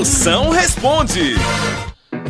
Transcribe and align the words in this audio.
Moção 0.00 0.48
responde. 0.48 1.34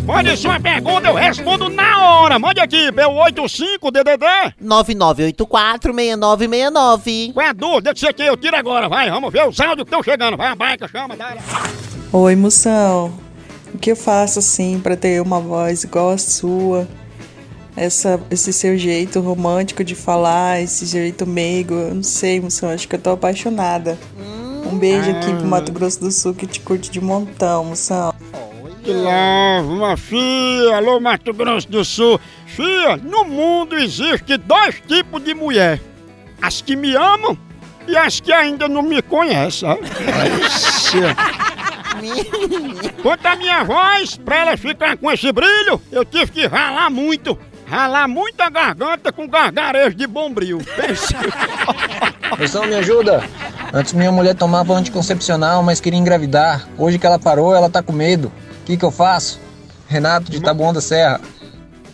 Mande 0.04 0.37
sua 0.37 0.59
pergunta, 0.59 1.07
eu 1.07 1.15
respondo 1.15 1.69
na 1.69 2.04
hora. 2.04 2.37
Mande 2.37 2.58
aqui, 2.58 2.91
pelo 2.91 3.15
85DDD. 3.27 4.54
99846969. 4.61 7.33
Qual 7.33 7.46
é 7.46 7.51
a 7.51 7.53
dúvida? 7.53 7.95
Disse 7.95 8.09
aqui, 8.09 8.25
eu 8.25 8.37
tiro 8.37 8.56
agora. 8.56 8.88
Vai, 8.88 9.09
vamos 9.09 9.33
ver 9.33 9.46
os 9.46 9.61
áudios 9.61 9.85
que 9.85 9.95
estão 9.95 10.03
chegando. 10.03 10.37
Vai, 10.37 10.48
a 10.48 10.56
baica, 10.56 10.88
chama, 10.88 11.17
dá. 11.17 11.37
Oi, 12.12 12.34
moção. 12.34 13.12
O 13.73 13.79
que 13.79 13.93
eu 13.93 13.96
faço 13.96 14.41
assim 14.41 14.80
pra 14.80 14.96
ter 14.96 15.23
uma 15.23 15.39
voz 15.39 15.84
igual 15.84 16.11
a 16.11 16.18
sua? 16.18 16.89
Essa, 17.77 18.21
esse 18.32 18.52
seu 18.52 18.77
jeito 18.77 19.21
romântico 19.21 19.84
de 19.84 19.95
falar, 19.95 20.61
esse 20.61 20.87
jeito 20.87 21.25
meigo, 21.25 21.75
eu 21.75 21.95
não 21.95 22.02
sei, 22.02 22.41
moção. 22.41 22.68
Acho 22.68 22.89
que 22.89 22.96
eu 22.96 23.00
tô 23.00 23.11
apaixonada. 23.11 23.96
Um 24.71 24.79
beijo 24.79 25.11
aqui 25.11 25.34
pro 25.34 25.46
Mato 25.46 25.73
Grosso 25.73 25.98
do 25.98 26.12
Sul 26.12 26.32
que 26.32 26.46
te 26.46 26.61
curte 26.61 26.93
de 26.93 27.00
montão, 27.00 27.64
moção. 27.64 28.15
Que 28.84 28.93
love, 28.93 29.69
uma 29.69 29.96
filha. 29.96 30.77
Alô, 30.77 31.01
Mato 31.01 31.34
Grosso 31.34 31.69
do 31.69 31.84
Sul. 31.84 32.20
Filha, 32.46 32.96
no 32.96 33.24
mundo 33.24 33.77
existe 33.77 34.37
dois 34.37 34.80
tipos 34.87 35.24
de 35.24 35.34
mulher: 35.34 35.80
as 36.41 36.62
que 36.62 36.77
me 36.77 36.95
amam 36.95 37.37
e 37.88 37.96
as 37.96 38.20
que 38.20 38.33
ainda 38.33 38.69
não 38.69 38.83
me 38.83 39.02
conhecem. 39.02 39.77
Quanto 43.02 43.27
à 43.27 43.34
minha 43.34 43.65
voz, 43.65 44.16
pra 44.18 44.37
ela 44.37 44.57
ficar 44.57 44.96
com 44.96 45.10
esse 45.10 45.32
brilho, 45.32 45.82
eu 45.91 46.05
tive 46.05 46.30
que 46.30 46.46
ralar 46.46 46.91
muito. 46.91 47.37
Ralar 47.66 48.07
muita 48.09 48.48
garganta 48.48 49.12
com 49.12 49.29
gargarejo 49.29 49.96
de 49.96 50.07
bombril. 50.07 50.59
Pensa. 50.77 51.16
Pessoal, 52.37 52.66
me 52.66 52.77
ajuda. 52.77 53.23
Antes 53.73 53.92
minha 53.92 54.10
mulher 54.10 54.34
tomava 54.34 54.74
anticoncepcional, 54.74 55.62
mas 55.62 55.80
queria 55.80 55.98
engravidar. 55.98 56.66
Hoje 56.77 56.98
que 56.98 57.06
ela 57.06 57.19
parou, 57.19 57.55
ela 57.55 57.70
tá 57.70 57.83
com 57.83 57.93
medo. 57.93 58.33
O 58.62 58.65
que, 58.65 58.77
que 58.77 58.84
eu 58.84 58.91
faço? 58.91 59.41
Renato 59.87 60.30
de 60.30 60.40
Taboão 60.40 60.73
da 60.73 60.80
Serra. 60.80 61.21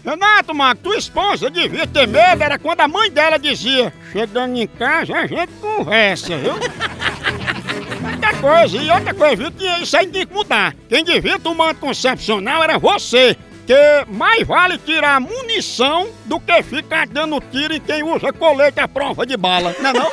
Renato, 0.04 0.54
Marco, 0.54 0.82
tua 0.84 0.96
esposa 0.96 1.50
devia 1.50 1.86
ter 1.86 2.06
medo, 2.06 2.42
era 2.42 2.58
quando 2.58 2.80
a 2.80 2.88
mãe 2.88 3.10
dela 3.10 3.38
dizia: 3.38 3.92
Chegando 4.12 4.56
em 4.56 4.66
casa, 4.66 5.14
a 5.14 5.26
gente 5.26 5.52
conversa, 5.60 6.38
viu? 6.38 6.52
Outra 6.52 8.34
coisa, 8.40 8.76
e 8.76 8.90
outra 8.90 9.12
coisa, 9.12 9.36
viu? 9.36 9.52
Que 9.52 9.66
isso 9.82 9.96
aí 9.96 10.06
tem 10.06 10.26
que 10.26 10.32
mudar. 10.32 10.74
Quem 10.88 11.04
devia 11.04 11.38
tomar 11.38 11.70
anticoncepcional 11.70 12.62
era 12.62 12.78
você. 12.78 13.36
Que 13.66 14.06
mais 14.06 14.46
vale 14.46 14.78
tirar 14.78 15.20
munição 15.20 16.08
do 16.24 16.38
que 16.38 16.62
ficar 16.62 17.08
dando 17.08 17.40
tiro 17.50 17.74
em 17.74 17.80
quem 17.80 18.04
usa 18.04 18.32
colete 18.32 18.78
à 18.78 18.86
prova 18.86 19.26
de 19.26 19.36
bala. 19.36 19.74
Não 19.80 19.90
é 19.90 19.92
não? 19.92 20.10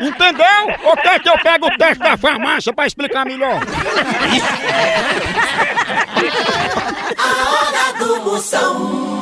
Entendeu? 0.00 0.76
Ou 0.84 0.96
quer 0.96 1.20
que 1.20 1.28
eu 1.28 1.38
pegue 1.42 1.66
o 1.66 1.76
teste 1.76 2.02
da 2.02 2.16
farmácia 2.16 2.72
pra 2.72 2.86
explicar 2.86 3.26
melhor? 3.26 3.60
A 7.18 7.50
hora 7.50 7.98
do 7.98 8.20
Moção. 8.24 9.19